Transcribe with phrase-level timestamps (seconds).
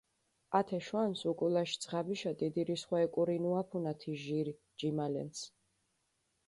[0.59, 5.49] ათე შვანს უკულაში ძღაბიშა დიდი რისხვა ეკურინუაფუნა თი ჟირი ჯიმალენს.